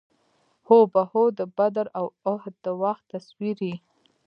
[0.67, 3.75] هو بهو د بدر او اُحد د وخت تصویر یې.